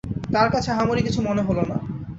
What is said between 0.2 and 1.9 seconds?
তাঁর কাছে আহামরি কিছু মনে হল না।